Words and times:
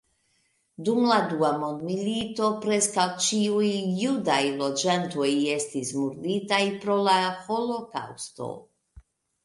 Dum 0.85 1.03
la 1.09 1.17
dua 1.33 1.51
mondmilito 1.63 2.49
preskaŭ 2.63 3.05
ĉiuj 3.27 3.69
judaj 4.05 4.41
loĝantoj 4.63 5.31
estis 5.61 5.95
murditaj 6.01 6.65
pro 6.83 7.01
la 7.11 7.19
holokaŭsto. 7.47 8.55